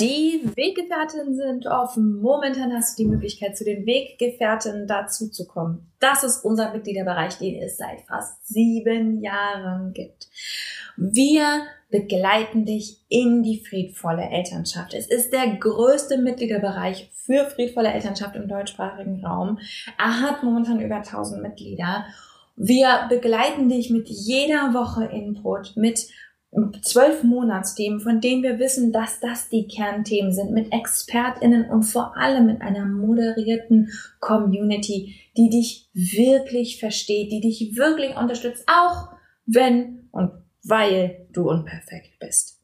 [0.00, 2.20] Die Weggefährtinnen sind offen.
[2.20, 5.92] Momentan hast du die Möglichkeit, zu den Weggefährtinnen dazu zu kommen.
[6.00, 10.28] Das ist unser Mitgliederbereich, den es seit fast sieben Jahren gibt.
[10.96, 14.94] Wir begleiten dich in die friedvolle Elternschaft.
[14.94, 19.60] Es ist der größte Mitgliederbereich für friedvolle Elternschaft im deutschsprachigen Raum.
[19.96, 22.04] Er hat momentan über 1000 Mitglieder.
[22.56, 26.08] Wir begleiten dich mit jeder Woche Input, mit
[26.82, 32.16] zwölf Monatsthemen, von denen wir wissen, dass das die Kernthemen sind, mit ExpertInnen und vor
[32.16, 33.90] allem mit einer moderierten
[34.20, 39.08] Community, die dich wirklich versteht, die dich wirklich unterstützt, auch
[39.46, 40.30] wenn und
[40.62, 42.60] weil du unperfekt bist.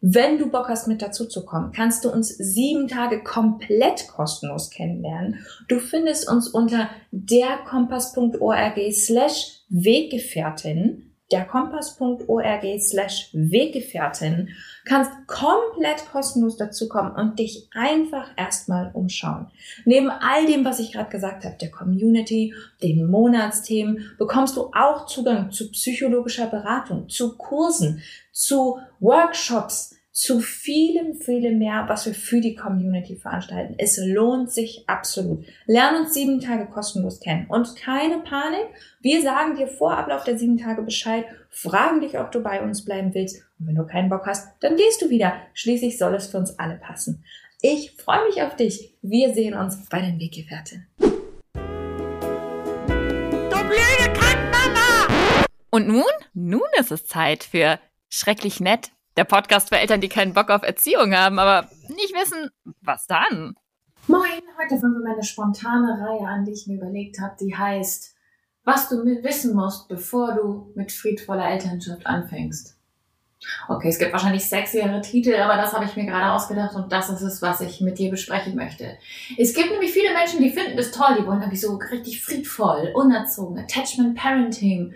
[0.00, 4.70] Wenn du Bock hast, mit dazu zu kommen, kannst du uns sieben Tage komplett kostenlos
[4.70, 5.44] kennenlernen.
[5.68, 14.48] Du findest uns unter derkompass.org slash Weggefährtin derkompass.org slash Weggefährtin,
[14.84, 19.48] kannst komplett kostenlos dazukommen und dich einfach erstmal umschauen.
[19.84, 25.06] Neben all dem, was ich gerade gesagt habe, der Community, den Monatsthemen, bekommst du auch
[25.06, 32.40] Zugang zu psychologischer Beratung, zu Kursen, zu Workshops, zu vielem, vielem mehr, was wir für
[32.40, 33.76] die Community veranstalten.
[33.78, 35.46] Es lohnt sich absolut.
[35.66, 37.46] Lern uns sieben Tage kostenlos kennen.
[37.48, 38.66] Und keine Panik.
[39.00, 42.84] Wir sagen dir vor Ablauf der sieben Tage Bescheid, fragen dich, ob du bei uns
[42.84, 43.44] bleiben willst.
[43.60, 45.34] Und wenn du keinen Bock hast, dann gehst du wieder.
[45.54, 47.22] Schließlich soll es für uns alle passen.
[47.62, 48.96] Ich freue mich auf dich.
[49.02, 50.88] Wir sehen uns bei den Weggefährten.
[50.96, 51.08] Du
[53.50, 55.46] blöde Kackmama!
[55.70, 56.02] Und nun?
[56.34, 60.62] Nun ist es Zeit für Schrecklich Nett der Podcast für Eltern, die keinen Bock auf
[60.62, 62.50] Erziehung haben, aber nicht wissen,
[62.82, 63.56] was dann.
[64.06, 64.22] Moin,
[64.56, 68.14] heute fangen wir eine spontane Reihe an, die ich mir überlegt habe, die heißt,
[68.62, 72.76] was du wissen musst, bevor du mit friedvoller Elternschaft anfängst.
[73.68, 77.10] Okay, es gibt wahrscheinlich sexiere Titel, aber das habe ich mir gerade ausgedacht und das
[77.10, 78.98] ist es, was ich mit dir besprechen möchte.
[79.36, 82.92] Es gibt nämlich viele Menschen, die finden das toll, die wollen irgendwie so richtig friedvoll,
[82.94, 84.94] unerzogen, Attachment Parenting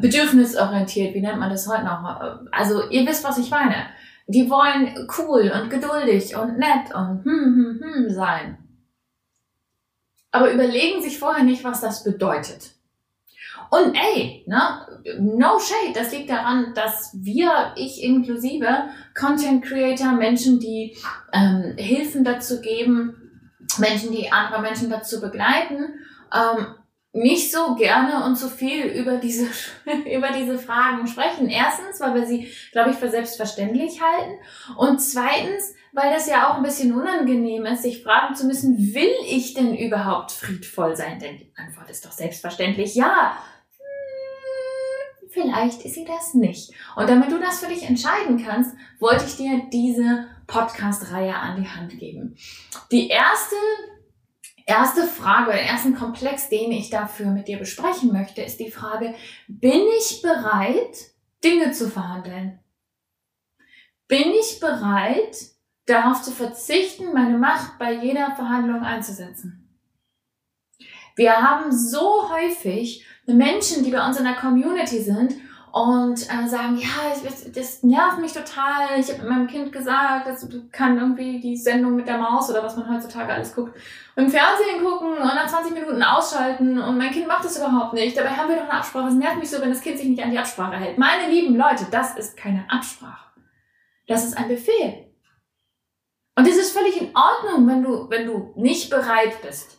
[0.00, 2.40] bedürfnisorientiert, wie nennt man das heute noch?
[2.52, 3.86] Also ihr wisst, was ich meine.
[4.28, 8.58] Die wollen cool und geduldig und nett und hm, hm, hm sein.
[10.32, 12.72] Aber überlegen sich vorher nicht, was das bedeutet.
[13.70, 14.86] Und ey, ne,
[15.18, 20.96] no shade, das liegt daran, dass wir, ich inklusive, Content Creator, Menschen, die
[21.32, 23.16] ähm, Hilfen dazu geben,
[23.78, 25.94] Menschen, die andere Menschen dazu begleiten,
[26.32, 26.66] ähm,
[27.16, 29.46] nicht so gerne und so viel über diese,
[30.14, 31.48] über diese Fragen sprechen.
[31.48, 34.38] Erstens, weil wir sie, glaube ich, für selbstverständlich halten.
[34.76, 39.12] Und zweitens, weil das ja auch ein bisschen unangenehm ist, sich fragen zu müssen, will
[39.26, 41.18] ich denn überhaupt friedvoll sein?
[41.18, 43.38] Denn die Antwort ist doch selbstverständlich ja.
[43.78, 46.72] Hm, vielleicht ist sie das nicht.
[46.96, 51.68] Und damit du das für dich entscheiden kannst, wollte ich dir diese Podcast-Reihe an die
[51.68, 52.36] Hand geben.
[52.92, 53.56] Die erste
[54.66, 59.14] erste Frage, den ersten Komplex, den ich dafür mit dir besprechen möchte, ist die Frage,
[59.48, 61.12] bin ich bereit,
[61.42, 62.58] Dinge zu verhandeln?
[64.08, 65.36] Bin ich bereit,
[65.86, 69.62] darauf zu verzichten, meine Macht bei jeder Verhandlung einzusetzen?
[71.14, 75.34] Wir haben so häufig Menschen, die bei uns in der Community sind
[75.76, 76.88] und äh, sagen, ja,
[77.22, 78.98] das, das nervt mich total.
[78.98, 82.78] Ich habe meinem Kind gesagt, das kann irgendwie die Sendung mit der Maus oder was
[82.78, 83.76] man heutzutage alles guckt,
[84.16, 88.16] im Fernsehen gucken und nach 20 Minuten ausschalten und mein Kind macht das überhaupt nicht.
[88.16, 89.08] Dabei haben wir doch eine Absprache.
[89.08, 90.96] Es nervt mich so, wenn das Kind sich nicht an die Absprache hält.
[90.96, 93.32] Meine lieben Leute, das ist keine Absprache.
[94.06, 95.12] Das ist ein Befehl.
[96.36, 99.78] Und es ist völlig in Ordnung, wenn du, wenn du nicht bereit bist,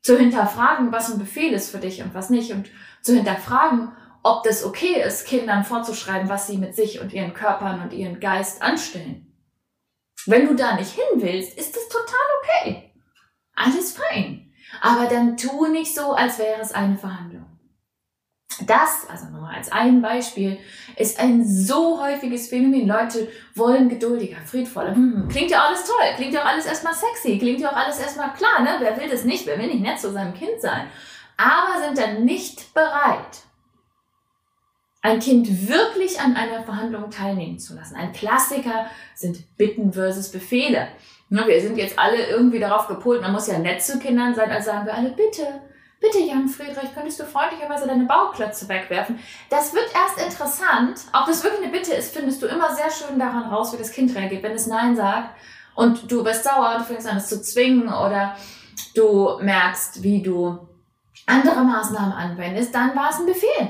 [0.00, 2.70] zu hinterfragen, was ein Befehl ist für dich und was nicht und
[3.02, 3.92] zu hinterfragen,
[4.28, 8.20] ob das okay ist, Kindern vorzuschreiben, was sie mit sich und ihren Körpern und ihren
[8.20, 9.26] Geist anstellen.
[10.26, 12.92] Wenn du da nicht hin willst, ist das total okay.
[13.54, 14.52] Alles fein.
[14.80, 17.46] Aber dann tu nicht so, als wäre es eine Verhandlung.
[18.66, 20.58] Das, also nochmal als ein Beispiel,
[20.96, 22.88] ist ein so häufiges Phänomen.
[22.88, 24.94] Leute wollen geduldiger, friedvoller.
[24.94, 28.00] Hm, klingt ja alles toll, klingt ja auch alles erstmal sexy, klingt ja auch alles
[28.00, 28.76] erstmal klar, ne?
[28.80, 29.46] Wer will das nicht?
[29.46, 30.88] Wer will nicht nett zu seinem Kind sein?
[31.36, 33.44] Aber sind dann nicht bereit,
[35.00, 37.96] ein Kind wirklich an einer Verhandlung teilnehmen zu lassen.
[37.96, 40.88] Ein Klassiker sind Bitten versus Befehle.
[41.30, 44.64] Wir sind jetzt alle irgendwie darauf gepolt, man muss ja nett zu Kindern sein, als
[44.64, 45.60] sagen wir alle, bitte,
[46.00, 49.18] bitte Jan Friedrich, könntest du freundlicherweise deine Bauklötze wegwerfen?
[49.50, 51.00] Das wird erst interessant.
[51.12, 53.92] Ob das wirklich eine Bitte ist, findest du immer sehr schön daran raus, wie das
[53.92, 54.42] Kind reagiert.
[54.42, 55.36] Wenn es Nein sagt
[55.74, 58.34] und du wirst sauer und du fängst an, es zu zwingen oder
[58.94, 60.66] du merkst, wie du
[61.26, 63.68] andere Maßnahmen anwendest, dann war es ein Befehl.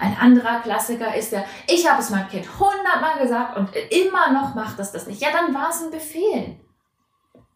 [0.00, 4.54] Ein anderer Klassiker ist der, ich habe es meinem Kind hundertmal gesagt und immer noch
[4.54, 5.20] macht es das nicht.
[5.20, 6.56] Ja, dann war es ein Befehl.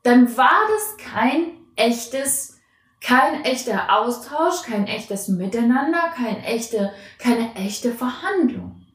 [0.03, 2.59] Dann war das kein echtes,
[3.01, 8.87] kein echter Austausch, kein echtes Miteinander, kein echte, keine echte Verhandlung.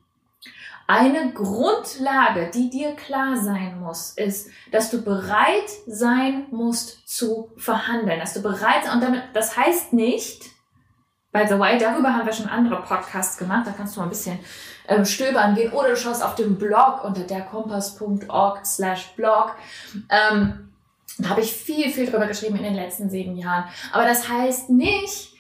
[0.86, 8.20] Eine Grundlage, die dir klar sein muss, ist, dass du bereit sein musst zu verhandeln,
[8.20, 10.53] dass du bereit und damit, das heißt nicht,
[11.34, 13.66] By the way, darüber haben wir schon andere Podcasts gemacht.
[13.66, 14.38] Da kannst du mal ein bisschen
[14.88, 15.74] ähm, stöbern gehen.
[15.74, 19.56] Oder du schaust auf dem Blog unter derkompass.org slash blog.
[20.10, 20.70] Ähm,
[21.18, 23.66] da habe ich viel, viel drüber geschrieben in den letzten sieben Jahren.
[23.92, 25.34] Aber das heißt nicht,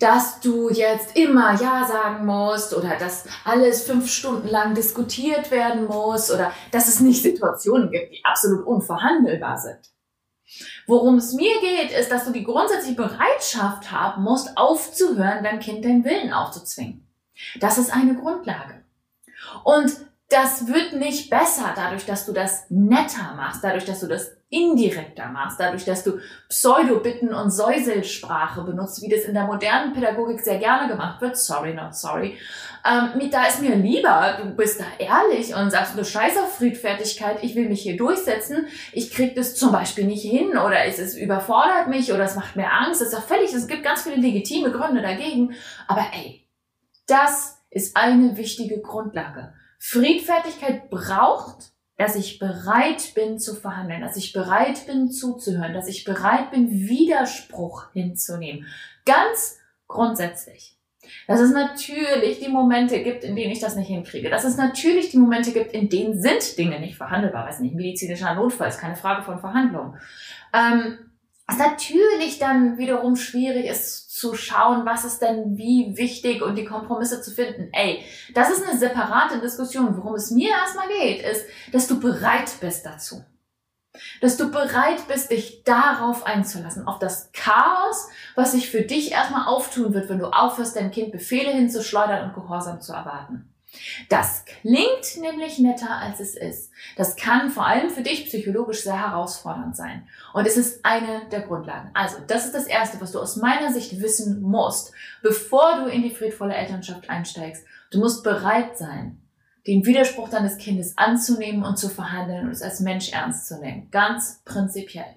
[0.00, 5.86] dass du jetzt immer Ja sagen musst oder dass alles fünf Stunden lang diskutiert werden
[5.86, 9.78] muss oder dass es nicht Situationen gibt, die absolut unverhandelbar sind.
[10.86, 15.84] Worum es mir geht, ist, dass du die grundsätzliche Bereitschaft haben musst, aufzuhören, deinem Kind
[15.84, 17.06] den Willen aufzuzwingen.
[17.60, 18.82] Das ist eine Grundlage.
[19.64, 19.92] Und
[20.28, 25.28] das wird nicht besser dadurch, dass du das netter machst, dadurch, dass du das indirekter
[25.28, 26.18] machst, dadurch, dass du
[26.48, 31.36] Pseudo-Bitten und Säuselsprache benutzt, wie das in der modernen Pädagogik sehr gerne gemacht wird.
[31.36, 32.36] Sorry, not sorry.
[32.84, 37.42] Ähm, da ist mir lieber, du bist da ehrlich und sagst, du scheiß auf Friedfertigkeit,
[37.42, 41.16] ich will mich hier durchsetzen, ich krieg das zum Beispiel nicht hin oder es, es
[41.16, 44.16] überfordert mich oder es macht mir Angst, das ist doch völlig, es gibt ganz viele
[44.16, 45.54] legitime Gründe dagegen,
[45.88, 46.46] aber ey,
[47.08, 49.52] das ist eine wichtige Grundlage.
[49.78, 56.04] Friedfertigkeit braucht, dass ich bereit bin zu verhandeln, dass ich bereit bin zuzuhören, dass ich
[56.04, 58.66] bereit bin, Widerspruch hinzunehmen.
[59.06, 60.76] Ganz grundsätzlich.
[61.28, 64.28] Dass es natürlich die Momente gibt, in denen ich das nicht hinkriege.
[64.28, 67.46] Dass es natürlich die Momente gibt, in denen sind Dinge nicht verhandelbar.
[67.46, 69.96] Weiß nicht, medizinischer Notfall ist keine Frage von Verhandlung.
[70.52, 70.98] Ähm,
[71.46, 76.64] was natürlich dann wiederum schwierig ist zu schauen, was ist denn wie wichtig und die
[76.64, 77.68] Kompromisse zu finden.
[77.72, 78.04] Ey,
[78.34, 79.96] das ist eine separate Diskussion.
[79.96, 83.24] Worum es mir erstmal geht, ist, dass du bereit bist dazu.
[84.20, 89.46] Dass du bereit bist, dich darauf einzulassen, auf das Chaos, was sich für dich erstmal
[89.46, 93.52] auftun wird, wenn du aufhörst, deinem Kind Befehle hinzuschleudern und Gehorsam zu erwarten.
[94.08, 96.70] Das klingt nämlich netter, als es ist.
[96.96, 100.06] Das kann vor allem für dich psychologisch sehr herausfordernd sein.
[100.32, 101.90] Und es ist eine der Grundlagen.
[101.94, 104.92] Also, das ist das Erste, was du aus meiner Sicht wissen musst,
[105.22, 107.64] bevor du in die friedvolle Elternschaft einsteigst.
[107.90, 109.20] Du musst bereit sein,
[109.66, 113.88] den Widerspruch deines Kindes anzunehmen und zu verhandeln und es als Mensch ernst zu nehmen.
[113.90, 115.16] Ganz prinzipiell.